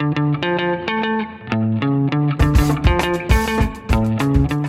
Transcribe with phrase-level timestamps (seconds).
[0.00, 0.97] Música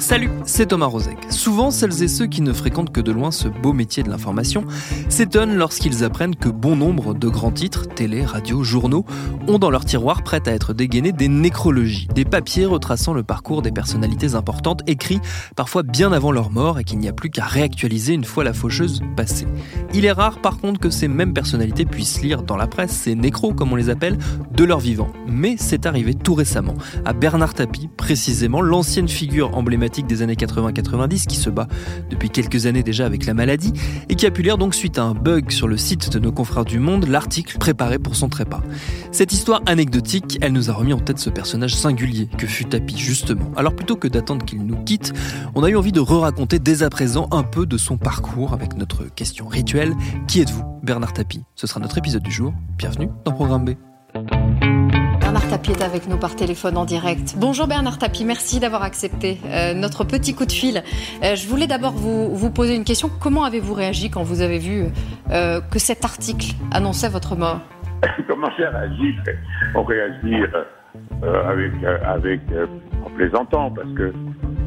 [0.10, 1.20] Salut, c'est Thomas Rozek.
[1.30, 4.66] Souvent, celles et ceux qui ne fréquentent que de loin ce beau métier de l'information
[5.08, 9.06] s'étonnent lorsqu'ils apprennent que bon nombre de grands titres, télé, radio, journaux,
[9.48, 13.62] ont dans leur tiroir prêt à être dégainés des nécrologies, des papiers retraçant le parcours
[13.62, 15.20] des personnalités importantes, écrits
[15.56, 18.54] parfois bien avant leur mort et qu'il n'y a plus qu'à réactualiser une fois la
[18.54, 19.46] faucheuse passée.
[19.94, 23.14] Il est rare par contre que ces mêmes personnalités puissent lire dans la presse, ces
[23.14, 24.18] nécros comme on les appelle,
[24.56, 25.10] de leur vivant.
[25.28, 26.74] Mais c'est arrivé tout récemment,
[27.06, 31.68] à Bernard Tapie précisément, l'ancienne figure emblématique des années 80-90 qui se bat
[32.10, 33.74] depuis quelques années déjà avec la maladie
[34.10, 36.32] et qui a pu lire donc suite à un bug sur le site de nos
[36.32, 38.62] confrères du Monde l'article préparé pour son trépas.
[39.12, 42.98] Cette histoire anecdotique, elle nous a remis en tête ce personnage singulier que fut Tapi
[42.98, 43.52] justement.
[43.56, 45.14] Alors plutôt que d'attendre qu'il nous quitte,
[45.56, 48.76] on a eu envie de re-raconter dès à présent un peu de son parcours avec
[48.76, 49.94] notre question rituelle.
[50.28, 50.64] Qui êtes-vous?
[50.84, 52.54] Bernard Tapie Ce sera notre épisode du jour.
[52.78, 55.09] Bienvenue dans Programme B.
[55.40, 57.36] Bernard Tapie est avec nous par téléphone en direct.
[57.38, 60.84] Bonjour Bernard Tapie, merci d'avoir accepté euh, notre petit coup de fil.
[61.24, 63.10] Euh, je voulais d'abord vous, poser une question.
[63.22, 64.88] Comment avez-vous réagi quand vous avez vu
[65.32, 67.62] euh, que cet article annonçait votre mort?
[68.28, 69.16] Comment j'ai réagi?
[69.76, 70.44] On réagit
[71.24, 71.72] avec,
[72.06, 72.42] avec
[73.06, 74.14] en plaisantant parce que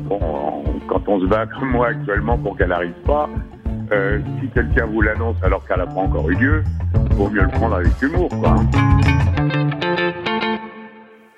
[0.08, 3.28] bon, quand on se bat comme moi actuellement pour qu'elle n'arrive pas,
[4.40, 6.64] si quelqu'un vous l'annonce alors qu'elle n'a pas encore eu lieu,
[7.10, 8.30] il vaut mieux le prendre avec humour.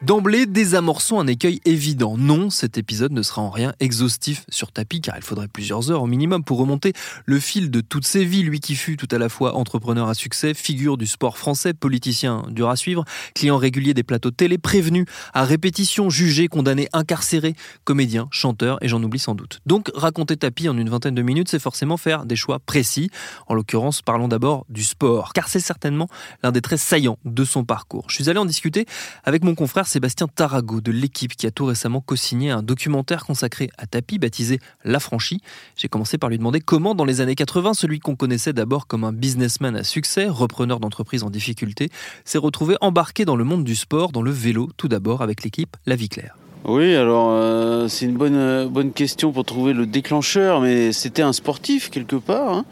[0.04, 2.18] D'emblée, désamorçons un écueil évident.
[2.18, 6.02] Non, cet épisode ne sera en rien exhaustif sur tapis, car il faudrait plusieurs heures
[6.02, 6.92] au minimum pour remonter
[7.24, 8.42] le fil de toutes ses vies.
[8.42, 12.42] Lui qui fut tout à la fois entrepreneur à succès, figure du sport français, politicien
[12.50, 18.28] dur à suivre, client régulier des plateaux télé, prévenu à répétition, jugé, condamné, incarcéré, comédien,
[18.30, 19.60] chanteur, et j'en oublie sans doute.
[19.64, 23.08] Donc, raconter tapis en une vingtaine de minutes, c'est forcément faire des choix précis.
[23.46, 26.10] En l'occurrence, parlons d'abord du sport, car c'est certainement
[26.42, 28.04] l'un des traits saillants de son parcours.
[28.08, 28.84] Je suis allé en discuter
[29.24, 33.70] avec mon confrère Sébastien Tarago de l'équipe qui a tout récemment co-signé un documentaire consacré
[33.78, 35.40] à Tapi baptisé L'affranchi.
[35.76, 39.04] J'ai commencé par lui demander comment dans les années 80, celui qu'on connaissait d'abord comme
[39.04, 41.90] un businessman à succès, repreneur d'entreprise en difficulté,
[42.24, 45.76] s'est retrouvé embarqué dans le monde du sport, dans le vélo, tout d'abord avec l'équipe
[45.86, 46.36] La Vie Claire.
[46.64, 51.22] Oui, alors euh, c'est une bonne euh, bonne question pour trouver le déclencheur, mais c'était
[51.22, 52.52] un sportif quelque part.
[52.52, 52.64] Hein.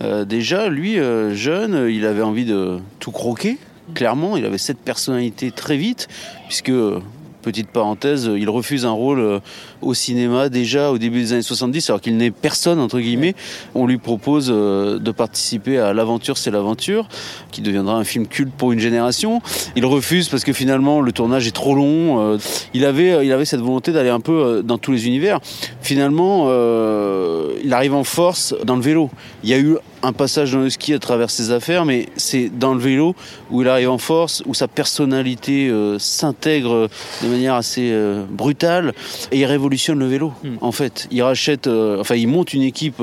[0.00, 0.96] Euh, déjà, lui,
[1.34, 3.58] jeune, il avait envie de tout croquer
[3.94, 6.08] clairement, il avait cette personnalité très vite,
[6.48, 6.72] puisque
[7.42, 9.40] petite parenthèse, il refuse un rôle euh,
[9.82, 13.34] au cinéma déjà au début des années 70, alors qu'il n'est personne, entre guillemets.
[13.74, 17.08] On lui propose euh, de participer à L'aventure, c'est l'aventure,
[17.50, 19.42] qui deviendra un film culte pour une génération.
[19.76, 22.20] Il refuse parce que finalement, le tournage est trop long.
[22.20, 22.38] Euh,
[22.74, 25.40] il avait, il avait cette volonté d'aller un peu dans tous les univers.
[25.82, 26.48] Finalement,
[27.62, 29.10] il arrive en force dans le vélo.
[29.42, 32.48] Il y a eu un passage dans le ski à travers ses affaires, mais c'est
[32.48, 33.14] dans le vélo
[33.50, 36.88] où il arrive en force, où sa personnalité euh, s'intègre
[37.22, 38.92] de manière assez euh, brutale
[39.30, 40.32] et il révolutionne le vélo.
[40.42, 40.56] Hmm.
[40.60, 43.00] En fait, il rachète, euh, enfin, il monte une équipe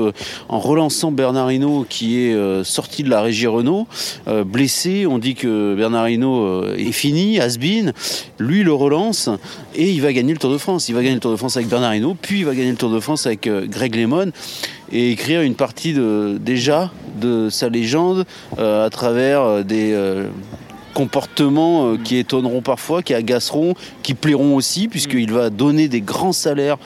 [0.48, 3.86] en relançant Bernard Hinault qui est sorti de la régie Renault,
[4.46, 5.06] blessé.
[5.06, 7.92] On dit que Bernard Hinault est fini, has been.
[8.38, 9.30] Lui le relance
[9.74, 10.88] et il va gagner le Tour de France.
[10.88, 12.76] Il va gagner le Tour de France avec Bernard Hinault, puis il va gagner le
[12.76, 14.32] Tour de France avec Greg LeMond
[14.92, 16.90] et écrire une partie de, déjà
[17.20, 18.24] de sa légende
[18.58, 20.28] euh, à travers euh, des euh,
[20.98, 26.76] comportements qui étonneront parfois, qui agaceront, qui plairont aussi, puisqu'il va donner des grands salaires,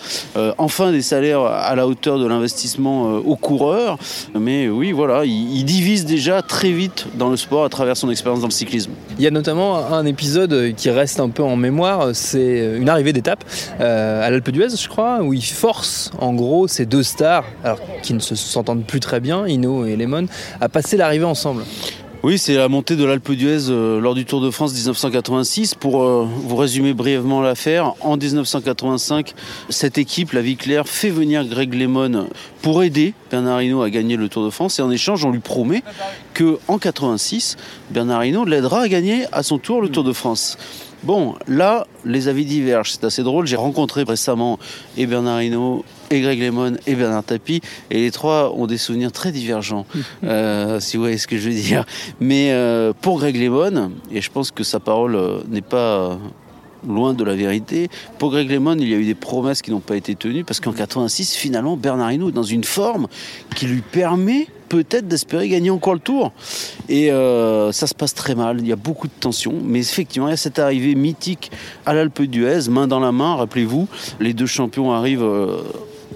[0.59, 3.97] enfin des salaires à la hauteur de l'investissement aux coureurs.
[4.39, 8.41] Mais oui, voilà, il, divise déjà très vite dans le sport à travers son expérience
[8.43, 8.91] dans le cyclisme.
[9.17, 13.15] Il y a notamment un épisode qui reste un peu en mémoire, c'est une arrivée
[13.15, 13.43] d'étape
[13.81, 18.13] à l'Alpe d'Huez, je crois, où il force en gros ces deux stars, alors qui
[18.13, 20.27] ne se s'entendent plus très bien, Ino et Lemon,
[20.61, 21.63] à passer l'arrivée ensemble.
[22.25, 25.75] Oui, c'est la montée de l'Alpe d'Huez euh, lors du Tour de France 1986.
[25.75, 29.35] Pour euh, vous résumer brièvement l'affaire, en 1985,
[29.71, 32.29] cette équipe, la Vie Claire, fait venir Greg Lemon
[32.63, 34.79] pour aider Bernard Hinault à gagner le Tour de France.
[34.79, 35.83] Et en échange, on lui promet
[36.33, 37.57] que en 86,
[37.91, 40.59] Bernard Hinault l'aidera à gagner à son tour le Tour de France.
[41.05, 42.93] Bon, là, les avis divergent.
[42.93, 43.47] C'est assez drôle.
[43.47, 44.59] J'ai rencontré récemment
[44.97, 47.61] et Bernard Hinault, et Greg Lemon, et Bernard Tapie.
[47.91, 49.87] Et les trois ont des souvenirs très divergents,
[50.25, 51.85] euh, si vous voyez ce que je veux dire.
[52.21, 56.19] Mais euh, pour Greg Lemon, et je pense que sa parole euh, n'est pas
[56.87, 57.89] loin de la vérité.
[58.19, 60.61] Pour Greg Lemon, il y a eu des promesses qui n'ont pas été tenues parce
[60.61, 63.09] qu'en 86, finalement, Bernard Hinault est dans une forme
[63.55, 66.33] qui lui permet peut-être d'espérer gagner encore le tour.
[66.89, 70.29] Et euh, ça se passe très mal, il y a beaucoup de tensions, mais effectivement,
[70.29, 71.51] il y a cette arrivée mythique
[71.85, 73.87] à l'Alpe d'Huez, main dans la main, rappelez-vous,
[74.21, 75.23] les deux champions arrivent...
[75.23, 75.63] Euh,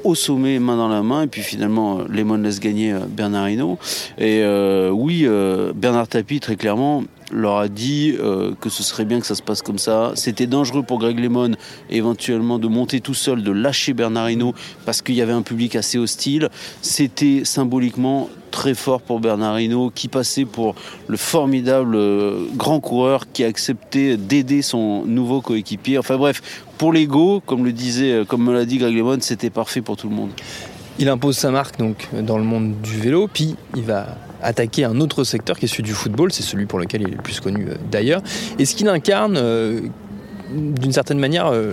[0.04, 3.76] au sommet, main dans la main, et puis finalement, Lemon laisse gagner euh, Bernard Hinault.
[4.18, 4.44] Et
[4.92, 5.26] oui,
[5.74, 9.42] Bernard Tapie, très clairement, leur a dit euh, que ce serait bien que ça se
[9.42, 10.12] passe comme ça.
[10.14, 11.52] C'était dangereux pour Greg Lemon
[11.90, 15.98] éventuellement de monter tout seul, de lâcher Bernardino parce qu'il y avait un public assez
[15.98, 16.48] hostile.
[16.82, 20.74] C'était symboliquement très fort pour Bernardino qui passait pour
[21.08, 25.98] le formidable euh, grand coureur qui a accepté d'aider son nouveau coéquipier.
[25.98, 29.50] Enfin bref, pour l'ego, comme le disait, euh, comme me l'a dit Greg Lemon, c'était
[29.50, 30.30] parfait pour tout le monde.
[30.98, 35.00] Il impose sa marque donc dans le monde du vélo, puis il va attaquer un
[35.00, 37.40] autre secteur qui est celui du football, c'est celui pour lequel il est le plus
[37.40, 38.22] connu euh, d'ailleurs.
[38.58, 39.80] Est-ce qu'il incarne euh,
[40.50, 41.72] d'une certaine manière euh,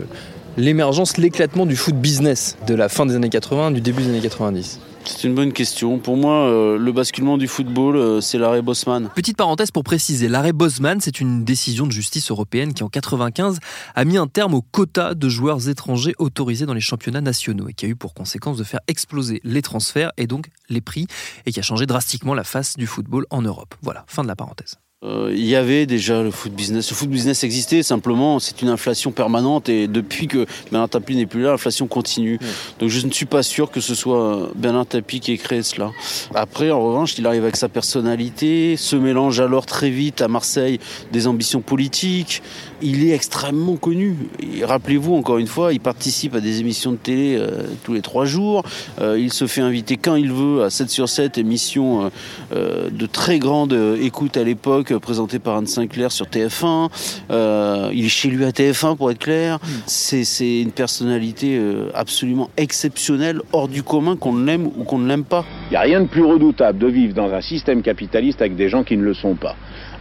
[0.57, 4.21] l'émergence, l'éclatement du foot business de la fin des années 80, du début des années
[4.21, 5.99] 90 c'est une bonne question.
[5.99, 9.09] Pour moi, euh, le basculement du football, euh, c'est l'arrêt Bosman.
[9.15, 13.59] Petite parenthèse pour préciser, l'arrêt Bosman, c'est une décision de justice européenne qui, en 95,
[13.95, 17.73] a mis un terme au quota de joueurs étrangers autorisés dans les championnats nationaux et
[17.73, 21.07] qui a eu pour conséquence de faire exploser les transferts et donc les prix
[21.45, 23.75] et qui a changé drastiquement la face du football en Europe.
[23.81, 24.77] Voilà, fin de la parenthèse.
[25.03, 26.89] Euh, il y avait déjà le foot business.
[26.89, 31.25] Le foot business existait, simplement, c'est une inflation permanente et depuis que Bernard Tapie n'est
[31.25, 32.39] plus là, l'inflation continue.
[32.79, 35.91] Donc je ne suis pas sûr que ce soit Bernard Tapie qui ait créé cela.
[36.33, 40.79] Après, en revanche, il arrive avec sa personnalité, se mélange alors très vite à Marseille
[41.11, 42.41] des ambitions politiques.
[42.81, 44.15] Il est extrêmement connu.
[44.61, 48.25] Rappelez-vous, encore une fois, il participe à des émissions de télé euh, tous les trois
[48.25, 48.63] jours.
[48.99, 52.11] Euh, il se fait inviter quand il veut à 7 sur 7, émissions
[52.51, 56.89] de très grande écoute à l'époque présenté par Anne Sinclair sur TF1.
[57.31, 59.57] Euh, il est chez lui à TF1 pour être clair.
[59.57, 59.67] Hmm.
[59.85, 65.23] C'est une personnalité euh, absolument exceptionnelle, hors du commun, qu'on l'aime ou qu'on ne l'aime
[65.23, 65.45] pas.
[65.69, 68.69] Il n'y a rien de plus redoutable de vivre dans un système capitaliste avec des
[68.69, 69.55] gens qui ne le sont pas.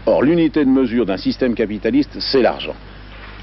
[0.06, 2.74] Or, l'unité de mesure d'un système capitaliste, c'est l'argent.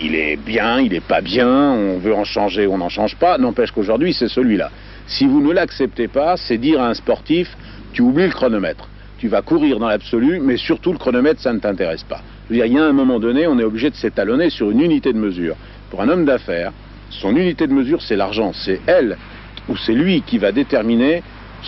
[0.01, 3.37] Il est bien, il n'est pas bien, on veut en changer, on n'en change pas,
[3.37, 4.71] n'empêche qu'aujourd'hui, c'est celui-là.
[5.07, 7.49] Si vous ne l'acceptez pas, c'est dire à un sportif,
[7.93, 8.87] tu oublies le chronomètre
[9.19, 12.21] tu vas courir dans l'absolu, mais surtout le chronomètre, ça ne t'intéresse pas.
[12.47, 14.71] Je veux dire, il y a un moment donné, on est obligé de s'étalonner sur
[14.71, 15.55] une unité de mesure.
[15.91, 16.71] Pour un homme d'affaires,
[17.09, 18.51] son unité de mesure, c'est l'argent.
[18.53, 19.17] C'est elle
[19.67, 21.21] ou c'est lui qui va déterminer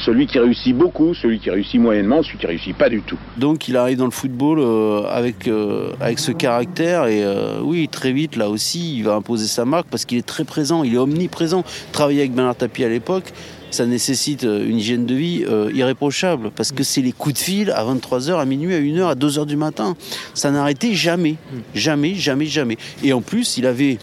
[0.05, 3.17] celui qui réussit beaucoup, celui qui réussit moyennement, celui qui réussit pas du tout.
[3.37, 7.89] Donc il arrive dans le football euh, avec, euh, avec ce caractère et euh, oui,
[7.89, 10.95] très vite là aussi, il va imposer sa marque parce qu'il est très présent, il
[10.95, 11.63] est omniprésent.
[11.91, 13.33] Travailler avec Bernard Tapie à l'époque,
[13.71, 17.39] ça nécessite euh, une hygiène de vie euh, irréprochable parce que c'est les coups de
[17.39, 19.95] fil à 23h, à minuit, à 1h, à 2h du matin.
[20.33, 21.37] Ça n'arrêtait jamais.
[21.73, 22.77] Jamais, jamais, jamais.
[23.03, 23.97] Et en plus, il avait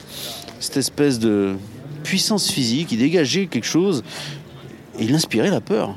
[0.58, 1.54] cette espèce de
[2.02, 4.02] puissance physique, il dégageait quelque chose
[4.98, 5.94] et il inspirait la peur.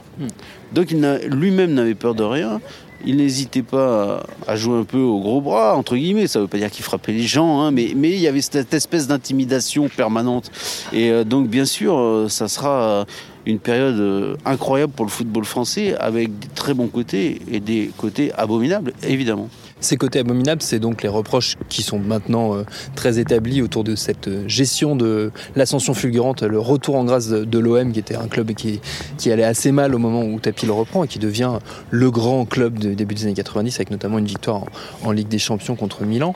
[0.73, 2.59] Donc lui-même n'avait peur de rien.
[3.03, 6.27] Il n'hésitait pas à jouer un peu au gros bras, entre guillemets.
[6.27, 8.41] Ça ne veut pas dire qu'il frappait les gens, hein, mais, mais il y avait
[8.41, 10.51] cette espèce d'intimidation permanente.
[10.93, 13.07] Et euh, donc, bien sûr, ça sera
[13.45, 17.91] une période euh, incroyable pour le football français avec des très bons côtés et des
[17.97, 19.49] côtés abominables, évidemment.
[19.79, 22.63] Ces côtés abominables, c'est donc les reproches qui sont maintenant euh,
[22.95, 27.59] très établis autour de cette euh, gestion de l'ascension fulgurante, le retour en grâce de,
[27.59, 28.79] l'OM, qui était un club qui,
[29.17, 31.57] qui allait assez mal au moment où Tapi le reprend et qui devient
[31.89, 34.65] le grand club du début des années 90, avec notamment une victoire
[35.03, 36.35] en, Ligue des Champions contre Milan.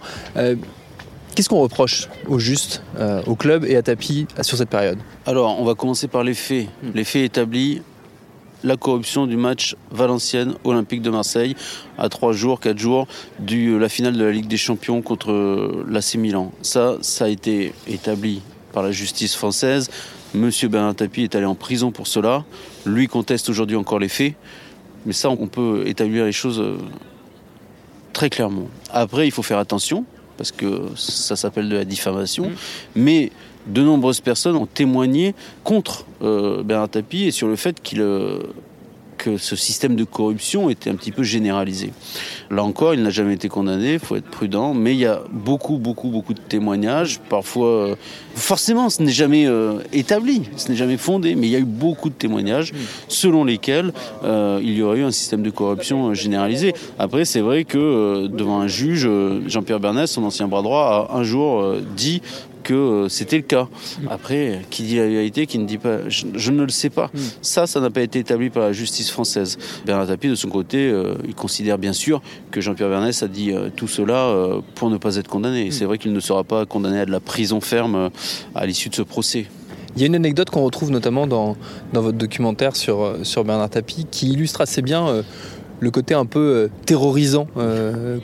[1.35, 4.97] Qu'est-ce qu'on reproche au juste, euh, au club et à Tapi sur cette période?
[5.25, 6.69] Alors, on va commencer par les faits.
[6.81, 6.91] Hmm.
[6.95, 7.81] Les faits établis,
[8.63, 11.57] la corruption du match Valenciennes Olympique de Marseille
[11.97, 13.05] à 3 jours, 4 jours
[13.39, 16.53] de la finale de la Ligue des Champions contre l'AC Milan.
[16.61, 19.89] Ça, ça a été établi par la justice française.
[20.33, 22.45] Monsieur Bernard Tapie est allé en prison pour cela.
[22.85, 24.35] Lui conteste aujourd'hui encore les faits.
[25.05, 26.77] Mais ça, on peut établir les choses euh,
[28.13, 28.69] très clairement.
[28.89, 30.05] Après, il faut faire attention
[30.37, 32.49] parce que ça s'appelle de la diffamation.
[32.49, 32.53] Mm.
[32.95, 33.31] Mais
[33.67, 38.39] de nombreuses personnes ont témoigné contre euh, Bernard Tapie et sur le fait qu'il euh,
[39.25, 41.91] que ce système de corruption était un petit peu généralisé.
[42.51, 45.21] Là encore, il n'a jamais été condamné, il faut être prudent, mais il y a
[45.31, 47.19] beaucoup, beaucoup, beaucoup de témoignages.
[47.27, 47.95] Parfois, euh,
[48.35, 51.65] forcément, ce n'est jamais euh, établi, ce n'est jamais fondé, mais il y a eu
[51.65, 52.71] beaucoup de témoignages
[53.07, 56.73] selon lesquels euh, il y aurait eu un système de corruption généralisé.
[56.99, 59.09] Après, c'est vrai que devant un juge,
[59.47, 62.21] Jean-Pierre Bernès, son ancien bras droit, a un jour dit
[62.65, 63.69] que euh, c'était le cas.
[64.09, 67.05] Après, qui dit la vérité, qui ne dit pas, je, ne le sais pas.
[67.13, 67.19] Hmm.
[67.41, 69.57] Ça, ça n'a pas été établi par la justice française.
[69.85, 73.51] Bernard Tapie, de son côté, euh, il considère bien sûr que Jean-Pierre Bernès a dit
[73.51, 74.33] euh, tout cela
[74.73, 75.67] pour ne pas être condamné.
[75.67, 75.71] Hmm.
[75.71, 78.09] C'est vrai qu'il ne sera pas condamné à de la prison ferme
[78.55, 79.45] à l'issue de ce procès.
[79.95, 81.55] Il y a une anecdote qu'on retrouve notamment dans,
[81.93, 85.23] dans votre documentaire sur, sur Bernard Tapie qui illustre assez bien
[85.79, 87.47] le côté un peu terrorisant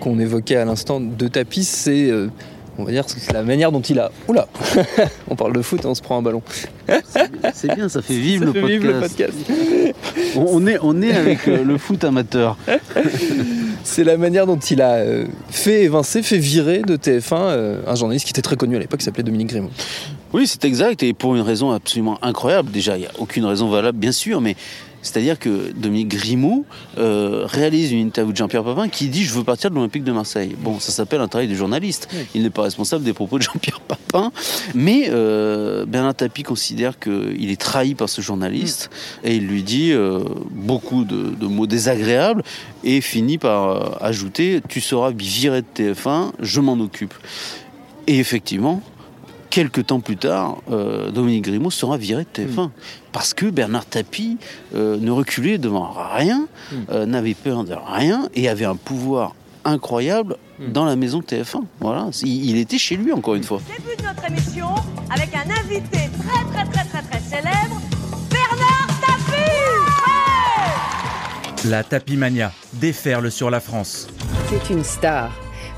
[0.02, 1.64] qu'on évoquait à l'instant de Tapie.
[1.64, 2.12] C'est
[2.78, 4.12] on va dire c'est la manière dont il a.
[4.28, 4.48] Oula
[5.30, 6.42] On parle de foot et on se prend un ballon.
[7.54, 9.34] C'est bien, ça fait vivre, le, podcast.
[10.36, 12.58] On, est, on est avec euh, le foot amateur.
[13.84, 17.96] c'est la manière dont il a euh, fait évincer, fait virer de TF1 euh, un
[17.96, 19.72] journaliste qui était très connu à l'époque, qui s'appelait Dominique Grimaud.
[20.34, 22.72] Oui, c'est exact, et pour une raison absolument incroyable.
[22.72, 24.56] Déjà, il n'y a aucune raison valable, bien sûr, mais
[25.02, 26.66] c'est-à-dire que Dominique Grimaud
[26.98, 30.12] euh, réalise une interview de Jean-Pierre Papin qui dit Je veux partir de l'Olympique de
[30.12, 30.56] Marseille.
[30.60, 32.08] Bon, ça s'appelle un travail de journaliste.
[32.36, 34.32] Il n'est pas responsable des propos de Jean-Pierre Papin.
[34.76, 38.90] Mais euh, Bernard Tapie considère qu'il est trahi par ce journaliste
[39.24, 42.44] et il lui dit euh, beaucoup de, de, mots désagréables
[42.84, 47.14] et finit par ajouter Tu seras viré de TF1, je m'en occupe.
[48.08, 48.82] Et effectivement,
[49.52, 52.66] quelques temps plus tard, euh, Dominique Grimaud sera viré de TF1.
[52.68, 52.72] Hmm.
[53.12, 54.40] Parce que Bernard Tapie
[54.74, 56.76] euh, ne reculait devant rien, hmm.
[56.90, 60.72] euh, n'avait peur de rien et avait un pouvoir incroyable hmm.
[60.72, 61.66] dans la maison TF1.
[61.80, 63.62] Voilà, il, était chez lui encore une fois.
[63.68, 64.70] Début de notre émission
[65.12, 67.80] avec un invité très très très très très célèbre,
[68.32, 69.42] Bernard Tapie.
[71.70, 74.08] La Tapimania déferle sur la France.
[74.50, 75.30] C'est une star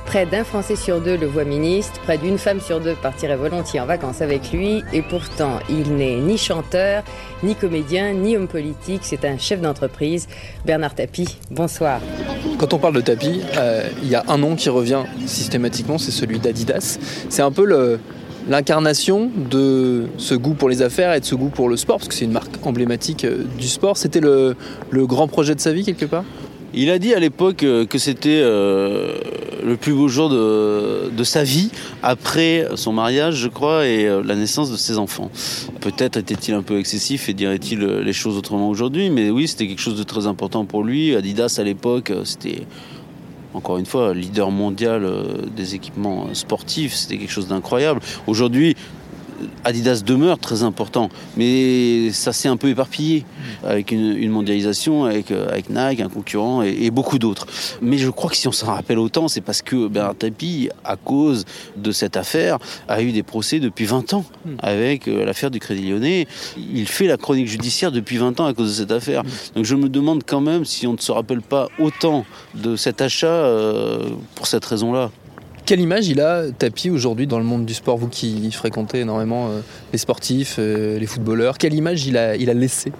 [0.06, 3.80] Près d'un Français sur deux le voit ministre, près d'une femme sur deux partirait volontiers
[3.80, 7.04] en vacances avec lui, et pourtant il n'est ni chanteur,
[7.42, 10.28] ni comédien, ni homme politique, c'est un chef d'entreprise.
[10.66, 12.00] Bernard Tapie, bonsoir.
[12.60, 16.12] Quand on parle de Tapie, euh, il y a un nom qui revient systématiquement, c'est
[16.12, 17.00] celui d'Adidas.
[17.30, 18.00] C'est un peu
[18.48, 22.10] l'incarnation de ce goût pour les affaires et de ce goût pour le sport, parce
[22.10, 23.98] que c'est une marque emblématique euh, du sport.
[23.98, 24.56] C'était le
[24.92, 26.26] grand projet de sa vie quelque part?
[26.74, 29.18] Il a dit à l'époque euh, que c'était euh,
[29.63, 31.70] le plus beau jour de, sa vie,
[32.01, 35.32] après son mariage, je crois, et euh, la naissance de ses enfants.
[35.80, 39.82] Peut-être était-il un peu excessif et dirait-il les choses autrement aujourd'hui, mais oui, c'était quelque
[39.82, 41.15] chose de très important pour lui.
[41.15, 42.63] Adidas, à l'époque, c'était
[43.53, 45.08] encore une fois, leader mondial
[45.56, 48.00] des équipements sportifs, c'était quelque chose d'incroyable.
[48.25, 48.75] Aujourd'hui,
[49.64, 53.26] Adidas demeure très important, mais ça s'est un peu éparpillé
[53.64, 57.48] avec une, mondialisation, avec, euh, avec, Nike, un concurrent et, beaucoup d'autres.
[57.82, 60.96] Mais je crois que si on s'en rappelle autant, c'est parce que Bernard Tapie, à
[60.96, 61.46] cause
[61.76, 64.26] de cette affaire, a eu des procès depuis 20 ans
[64.60, 66.28] avec euh, l'affaire du Crédit Lyonnais.
[66.58, 69.24] Il fait la chronique judiciaire depuis 20 ans à cause de cette affaire.
[69.56, 73.02] Donc je me demande quand même si on ne se rappelle pas autant de cet
[73.02, 75.12] achat euh, pour cette raison-là.
[75.65, 79.48] Quelle image il a, Tapi, aujourd'hui dans le monde du sport, vous qui fréquentez énormément
[79.48, 79.62] euh,
[79.93, 82.91] les sportifs, euh, les footballeurs, quelle image il a, il a laissé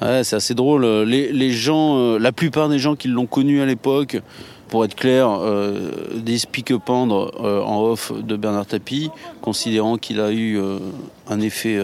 [0.00, 0.84] C'est assez drôle.
[0.84, 4.20] Euh, la plupart des gens qui l'ont connu à l'époque,
[4.68, 5.38] pour être clair,
[6.16, 7.30] disent pique-pendre
[7.64, 9.10] en off de Bernard Tapie,
[9.40, 10.58] considérant qu'il a eu
[11.28, 11.80] un effet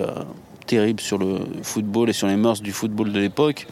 [0.67, 3.69] terrible sur le football et sur les mœurs du football de l'époque.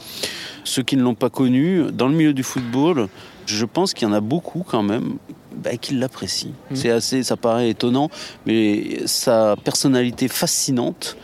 [0.63, 3.09] Ceux qui ne l'ont pas connu, dans le milieu du football,
[3.47, 5.17] je pense qu'il y en a beaucoup quand même
[5.55, 6.53] bah, qu'il l'apprécie.
[6.71, 6.77] Mmh.
[6.77, 8.11] C'est assez, ça paraît étonnant,
[8.47, 11.17] mais sa personnalité fascinante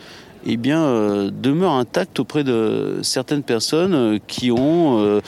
[0.45, 5.21] eh bien, euh, demeure intacte auprès de certaines personnes euh, qui ont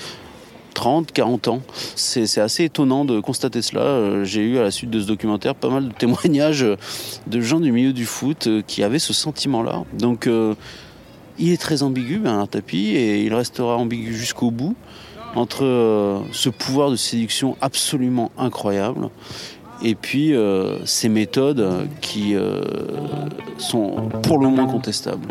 [0.75, 1.61] 30, euh, 40 ans.
[1.95, 4.23] C'est assez étonnant de constater cela.
[4.23, 6.65] J'ai eu à la suite de ce documentaire pas mal de témoignages
[7.27, 9.83] de gens du milieu du foot qui avaient ce sentiment-là.
[9.93, 10.29] Donc
[11.39, 14.75] il est très ambigu, Bernard Tapie, et il restera ambigu jusqu'au bout
[15.35, 19.09] entre euh, ce pouvoir de séduction absolument incroyable
[19.83, 22.63] et puis euh, ces méthodes qui euh,
[23.57, 25.27] sont pour le moins contestables.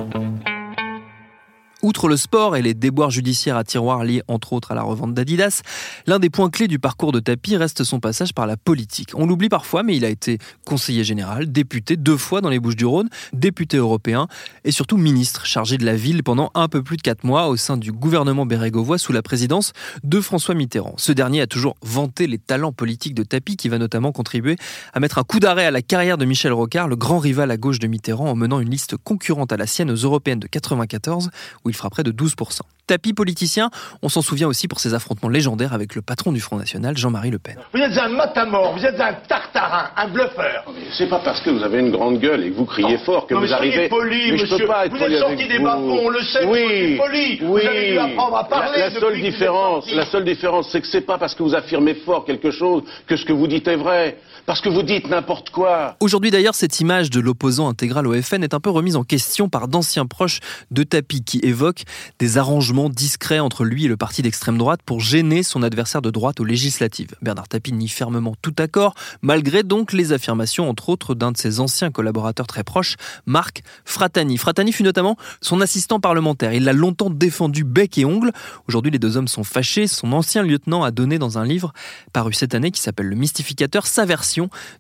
[1.83, 5.13] Outre le sport et les déboires judiciaires à tiroir liés entre autres à la revente
[5.13, 5.61] d'Adidas,
[6.07, 9.11] l'un des points clés du parcours de Tapi reste son passage par la politique.
[9.15, 13.11] On l'oublie parfois, mais il a été conseiller général, député deux fois dans les Bouches-du-Rhône,
[13.35, 14.27] député européen
[14.65, 17.59] et surtout ministre chargé de la ville pendant un peu plus de quatre mois au
[17.59, 20.95] sein du gouvernement Bérégovois sous la présidence de François Mitterrand.
[20.97, 24.57] Ce dernier a toujours vanté les talents politiques de Tapi qui va notamment contribuer
[24.95, 27.59] à mettre un coup d'arrêt à la carrière de Michel Rocard, le grand rival à
[27.59, 31.29] gauche de Mitterrand en menant une liste concurrente à la sienne aux européennes de 94
[31.67, 32.61] où il fera près de 12%.
[32.87, 33.69] Tapis politicien,
[34.01, 37.31] on s'en souvient aussi pour ses affrontements légendaires avec le patron du Front National, Jean-Marie
[37.33, 37.57] Le Pen.
[37.75, 40.65] Vous êtes un matamor, vous êtes un tartarin, un bluffeur.
[40.97, 43.35] C'est pas parce que vous avez une grande gueule et que vous criez fort que
[43.35, 43.89] Non, mais vous arrivez.
[43.89, 44.59] poli, Mais je monsieur.
[44.59, 47.39] peux pas être vous êtes sorti des bas-fonds, on le sait, Oui, vous êtes poli.
[47.43, 47.61] oui.
[47.63, 48.79] Vous avez dû apprendre à parler.
[48.79, 51.95] La, la seule différence, la seule différence, c'est que c'est pas parce que vous affirmez
[51.95, 54.19] fort quelque chose que ce que vous dites est vrai.
[54.47, 55.97] Parce que vous dites n'importe quoi.
[55.99, 59.49] Aujourd'hui d'ailleurs, cette image de l'opposant intégral au FN est un peu remise en question
[59.49, 60.39] par d'anciens proches
[60.71, 61.83] de Tapi qui évoquent
[62.21, 66.11] des arrangements discrets entre lui et le parti d'extrême droite pour gêner son adversaire de
[66.11, 67.17] droite aux législatives.
[67.23, 71.59] Bernard Tapie nie fermement tout accord, malgré donc les affirmations entre autres d'un de ses
[71.59, 72.95] anciens collaborateurs très proches,
[73.27, 74.39] Marc Fratani.
[74.39, 76.53] Fratani fut notamment son assistant parlementaire.
[76.53, 78.31] Il l'a longtemps défendu bec et ongle.
[78.69, 79.89] Aujourd'hui, les deux hommes sont fâchés.
[79.89, 81.73] Son ancien lieutenant a donné dans un livre
[82.13, 84.36] paru cette année qui s'appelle Le Mystificateur sa version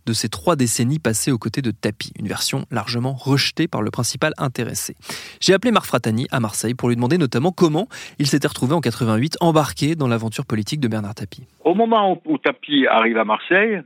[0.07, 3.91] de ces trois décennies passées aux côtés de Tapi, une version largement rejetée par le
[3.91, 4.95] principal intéressé.
[5.41, 8.81] J'ai appelé Marc Fratani à Marseille pour lui demander notamment comment il s'était retrouvé en
[8.81, 11.47] 88 embarqué dans l'aventure politique de Bernard Tapie.
[11.65, 13.83] Au moment où, où Tapi arrive à Marseille,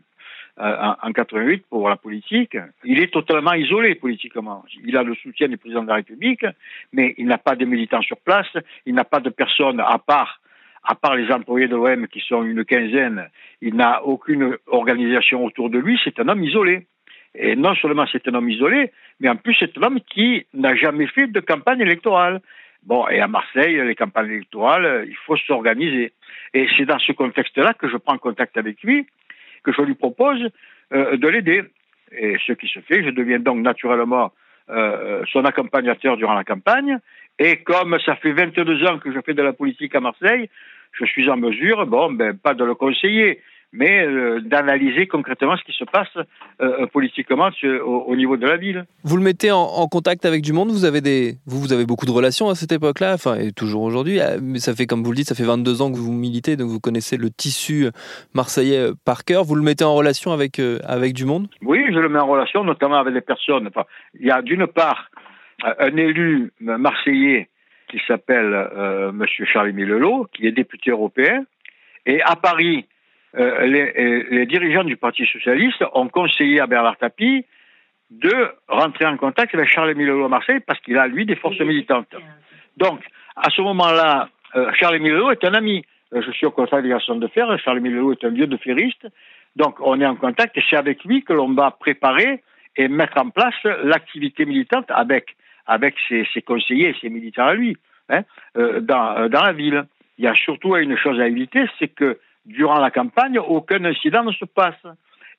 [0.60, 4.62] euh, en 88 pour la politique, il est totalement isolé politiquement.
[4.84, 6.44] Il a le soutien du président de la République,
[6.92, 8.48] mais il n'a pas de militants sur place,
[8.84, 10.40] il n'a pas de personnes à part
[10.82, 13.28] à part les employés de l'OM qui sont une quinzaine,
[13.60, 16.86] il n'a aucune organisation autour de lui, c'est un homme isolé.
[17.34, 20.74] Et non seulement c'est un homme isolé, mais en plus c'est un homme qui n'a
[20.74, 22.40] jamais fait de campagne électorale.
[22.82, 26.12] Bon, et à Marseille, les campagnes électorales, il faut s'organiser.
[26.54, 29.06] Et c'est dans ce contexte-là que je prends contact avec lui,
[29.62, 30.48] que je lui propose
[30.92, 31.62] euh, de l'aider.
[32.12, 34.32] Et ce qui se fait, je deviens donc naturellement
[34.70, 36.98] euh, son accompagnateur durant la campagne.
[37.40, 40.48] Et comme ça fait 22 ans que je fais de la politique à Marseille,
[40.92, 43.40] je suis en mesure, bon, ben, pas de le conseiller,
[43.72, 46.08] mais euh, d'analyser concrètement ce qui se passe
[46.60, 48.84] euh, politiquement sur- au, au niveau de la ville.
[49.04, 50.70] Vous le mettez en, en contact avec du monde.
[50.70, 53.82] Vous avez des, vous, vous avez beaucoup de relations à cette époque-là, enfin et toujours
[53.82, 54.18] aujourd'hui.
[54.20, 56.56] Ah, Mais ça fait, comme vous le dites, ça fait 22 ans que vous militez,
[56.56, 57.86] donc vous connaissez le tissu
[58.34, 59.44] marseillais euh, par cœur.
[59.44, 61.46] Vous le mettez en relation avec euh, avec du monde?
[61.62, 63.68] Oui, je le mets en relation, notamment avec des personnes.
[63.68, 63.84] Enfin,
[64.18, 65.20] il y a d'une part euh,
[65.62, 67.48] un élu marseillais
[67.88, 71.44] qui s'appelle euh, Monsieur Charles-Émile Lelot, qui est député européen,
[72.06, 72.86] et à Paris,
[73.36, 77.44] euh, les, euh, les dirigeants du Parti socialiste ont conseillé à Bernard Tapie
[78.10, 81.60] de rentrer en contact avec Charles-Émile Lelot à Marseille parce qu'il a lui des forces
[81.60, 82.14] militantes.
[82.76, 83.00] Donc,
[83.36, 85.84] à ce moment-là, euh, Charles-Émile Lelot est un ami.
[86.12, 87.46] Euh, je suis au contact des garçons de fer.
[87.60, 89.06] Charles-Émile Lelot est un vieux de ferriste.
[89.54, 92.42] Donc, on est en contact et c'est avec lui que l'on va préparer
[92.76, 95.36] et mettre en place l'activité militante avec,
[95.70, 97.76] avec ses, ses conseillers ses militants à lui,
[98.08, 98.22] hein,
[98.56, 99.84] euh, dans, euh, dans la ville.
[100.18, 104.24] Il y a surtout une chose à éviter, c'est que durant la campagne, aucun incident
[104.24, 104.84] ne se passe.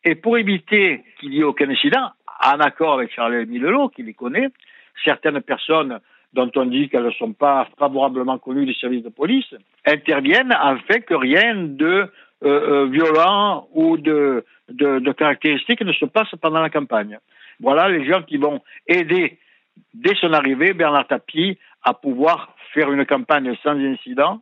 [0.03, 2.09] Et pour éviter qu'il y ait aucun incident,
[2.43, 4.47] en accord avec Charles-Émile Lelot, qui les connaît,
[5.03, 5.99] certaines personnes
[6.33, 9.53] dont on dit qu'elles ne sont pas favorablement connues des services de police
[9.85, 12.09] interviennent afin que rien de
[12.43, 17.19] euh, violent ou de, de, de caractéristiques ne se passe pendant la campagne.
[17.59, 19.37] Voilà les gens qui vont aider,
[19.93, 24.41] dès son arrivée, Bernard Tapie à pouvoir faire une campagne sans incident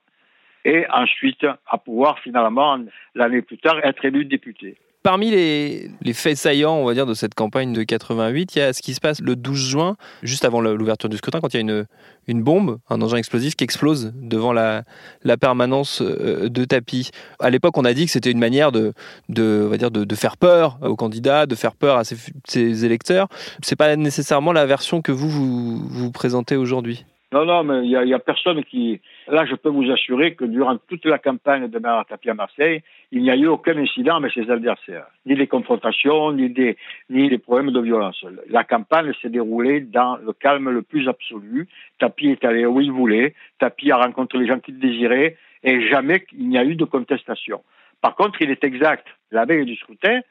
[0.65, 2.79] et ensuite à pouvoir finalement,
[3.15, 4.77] l'année plus tard, être élu député.
[5.01, 8.61] Parmi les, les faits saillants, on va dire, de cette campagne de 88, il y
[8.61, 11.55] a ce qui se passe le 12 juin, juste avant l'ouverture du scrutin, quand il
[11.55, 11.85] y a une,
[12.27, 14.83] une bombe, un engin explosif qui explose devant la,
[15.23, 17.11] la permanence euh, de tapis.
[17.39, 18.91] À l'époque, on a dit que c'était une manière de,
[19.29, 22.17] de, on va dire, de, de faire peur aux candidats, de faire peur à ses,
[22.45, 23.29] ses électeurs.
[23.61, 27.05] C'est pas nécessairement la version que vous vous, vous présentez aujourd'hui.
[27.31, 28.99] Non, non, mais il y a, il y a personne qui.
[29.31, 32.81] Là, je peux vous assurer que durant toute la campagne de Bernard Tapie à Marseille,
[33.11, 37.71] il n'y a eu aucun incident avec ses adversaires, ni des confrontations, ni des, problèmes
[37.71, 38.25] de violence.
[38.49, 41.67] La campagne s'est déroulée dans le calme le plus absolu.
[41.99, 46.25] Tapie est allé où il voulait, Tapie a rencontré les gens qu'il désirait, et jamais
[46.33, 47.61] il n'y a eu de contestation.
[48.01, 50.21] Par contre, il est exact, la veille du scrutin,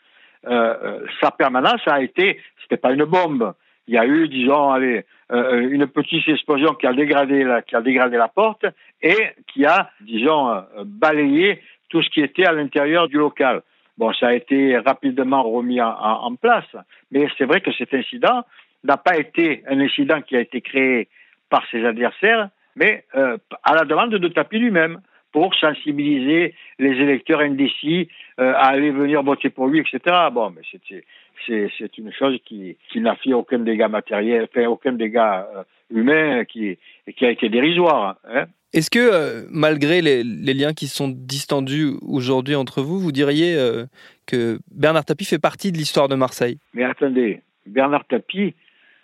[0.46, 3.52] euh, euh, sa permanence a été, c'était pas une bombe.
[3.88, 7.74] Il y a eu, disons, allez, euh, une petite explosion qui a dégradé la, qui
[7.74, 8.66] a dégradé la porte
[9.02, 13.62] et qui a, disons, euh, balayé tout ce qui était à l'intérieur du local.
[13.96, 16.66] Bon, ça a été rapidement remis en, place,
[17.10, 18.44] mais c'est vrai que cet incident
[18.84, 21.08] n'a pas été un incident qui a été créé
[21.50, 25.00] par ses adversaires, mais euh, à la demande de Tapi lui-même
[25.32, 28.08] pour sensibiliser les électeurs indécis
[28.40, 30.16] euh, à aller venir voter pour lui, etc.
[30.32, 31.04] Bon, mais c'est
[31.46, 36.44] c'est une chose qui, qui n'a fait aucun dégât matériel, fait aucun dégât euh, humain,
[36.44, 36.78] qui,
[37.16, 38.16] qui a été dérisoire.
[38.28, 38.46] Hein.
[38.74, 43.56] Est-ce que, euh, malgré les, les liens qui sont distendus aujourd'hui entre vous, vous diriez
[43.56, 43.86] euh,
[44.26, 46.58] que Bernard Tapie fait partie de l'histoire de Marseille?
[46.74, 48.54] Mais attendez, Bernard Tapie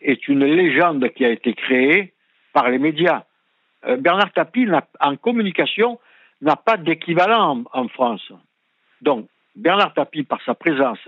[0.02, 2.12] est une légende qui a été créée
[2.52, 3.24] par les médias.
[3.98, 4.66] Bernard Tapie,
[5.00, 5.98] en communication,
[6.44, 8.32] n'a pas d'équivalent en, France.
[9.00, 9.26] Donc,
[9.56, 10.98] Bernard Tapie, par sa présence,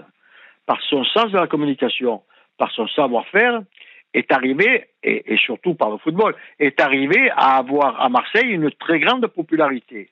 [0.66, 2.22] par son sens de la communication,
[2.58, 3.60] par son savoir-faire,
[4.14, 8.98] est arrivé, et, surtout par le football, est arrivé à avoir à Marseille une très
[8.98, 10.08] grande popularité.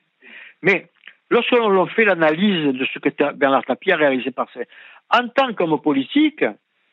[0.61, 0.87] Mais
[1.29, 4.67] lorsque l'on fait l'analyse de ce que Bernard Tapie a réalisé par Marseille,
[5.09, 6.45] en tant qu'homme politique,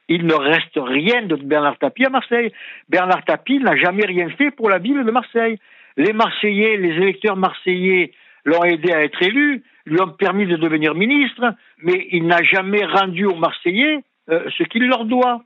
[0.08, 2.52] il ne reste rien de Bernard Tapie à Marseille.
[2.88, 5.58] Bernard Tapie n'a jamais rien fait pour la ville de Marseille.
[5.96, 8.12] Les Marseillais, les électeurs marseillais
[8.44, 12.84] l'ont aidé à être élu, lui ont permis de devenir ministre, mais il n'a jamais
[12.84, 15.42] rendu aux Marseillais euh, ce qu'il leur doit.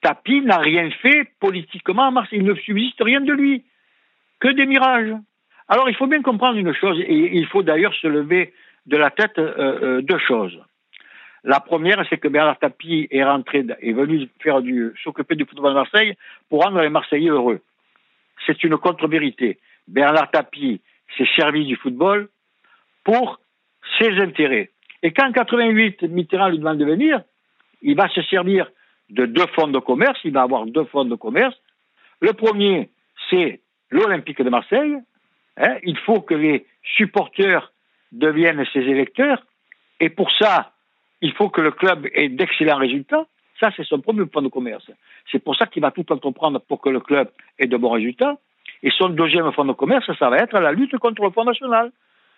[0.00, 2.38] Tapie n'a rien fait politiquement à Marseille.
[2.40, 3.64] Il ne subsiste rien de lui,
[4.40, 5.14] que des mirages.
[5.68, 8.52] Alors il faut bien comprendre une chose, et il faut d'ailleurs se lever
[8.86, 10.58] de la tête euh, euh, deux choses.
[11.42, 15.72] La première, c'est que Bernard Tapie est rentré, est venu faire du, s'occuper du football
[15.72, 16.14] de Marseille
[16.48, 17.60] pour rendre les Marseillais heureux.
[18.46, 19.58] C'est une contre-vérité.
[19.86, 20.80] Bernard Tapie
[21.16, 22.28] s'est servi du football
[23.04, 23.40] pour
[23.98, 24.70] ses intérêts.
[25.02, 27.22] Et quand en 88, Mitterrand lui demande de venir,
[27.82, 28.70] il va se servir
[29.10, 31.54] de deux fonds de commerce, il va avoir deux fonds de commerce.
[32.20, 32.90] Le premier,
[33.28, 34.96] c'est l'Olympique de Marseille.
[35.58, 37.72] Hein, il faut que les supporters
[38.12, 39.44] deviennent ses électeurs.
[40.00, 40.72] Et pour ça,
[41.20, 43.26] il faut que le club ait d'excellents résultats.
[43.60, 44.90] Ça, c'est son premier fonds de commerce.
[45.30, 48.38] C'est pour ça qu'il va tout entreprendre pour que le club ait de bons résultats.
[48.84, 51.90] Et son deuxième fonds de commerce, ça va être la lutte contre le Fonds national.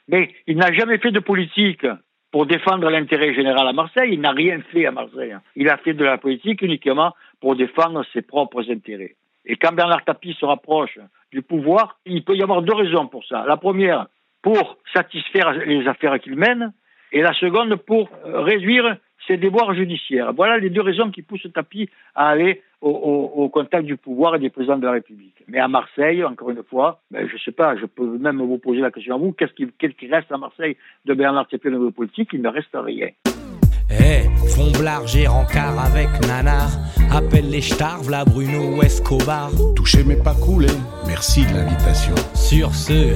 [0.07, 1.85] Mais il n'a jamais fait de politique
[2.31, 4.11] pour défendre l'intérêt général à Marseille.
[4.13, 5.35] Il n'a rien fait à Marseille.
[5.57, 9.17] Il a fait de la politique uniquement pour défendre ses propres intérêts.
[9.45, 10.99] Et quand Bernard Tapie se rapproche
[11.33, 13.45] du pouvoir, il peut y avoir deux raisons pour ça.
[13.49, 14.07] La première,
[14.41, 16.73] pour satisfaire les affaires qu'il mène,
[17.11, 20.33] et la seconde, pour euh, réduire ses déboires judiciaires.
[20.35, 24.37] Voilà les deux raisons qui poussent Tapie à aller au, au- au contact du pouvoir
[24.37, 25.35] et des présidents de la République.
[25.49, 28.59] Mais à Marseille, encore une fois, ben, je ne sais pas, je peux même vous
[28.59, 31.69] poser la question à vous, qu'est-ce qui, qu'est-ce qui reste à Marseille de Bernard Tapie
[31.69, 32.31] au niveau politique?
[32.33, 33.09] Il ne reste rien.
[33.91, 36.69] Eh, Fomblard, j'ai rencard avec Nanar.
[37.13, 39.51] Appelle les Starves, la Bruno ou Escobar.
[39.77, 40.67] Touché mais pas coulé.
[41.07, 42.15] Merci de l'invitation.
[42.35, 43.15] Sur ce,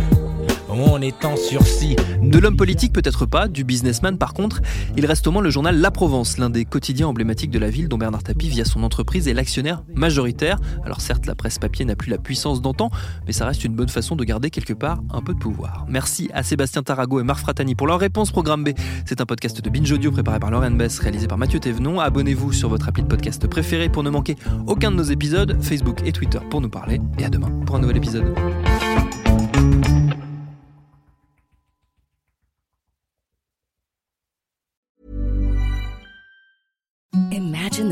[0.72, 1.96] on est en sursis.
[2.22, 4.61] De l'homme politique peut-être pas, du businessman par contre,
[4.96, 7.88] il reste au moins le journal La Provence, l'un des quotidiens emblématiques de la ville
[7.88, 10.59] dont Bernard Tapie via son entreprise est l'actionnaire majoritaire.
[10.85, 12.90] Alors certes la presse papier n'a plus la puissance d'antan,
[13.26, 15.87] mais ça reste une bonne façon de garder quelque part un peu de pouvoir.
[15.88, 18.30] Merci à Sébastien Tarago et Marc Fratani pour leur réponse.
[18.30, 18.70] Programme B,
[19.06, 22.00] c'est un podcast de Binge Audio préparé par Lauren Bess, réalisé par Mathieu Thévenon.
[22.00, 26.00] Abonnez-vous sur votre appli de podcast préféré pour ne manquer aucun de nos épisodes, Facebook
[26.04, 28.35] et Twitter pour nous parler, et à demain pour un nouvel épisode.